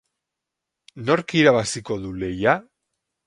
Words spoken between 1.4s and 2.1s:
irabaziko